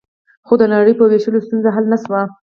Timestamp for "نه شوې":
1.93-2.21